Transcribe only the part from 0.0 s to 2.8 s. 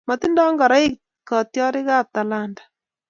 Matindo ngoraik katiarik ab Talanta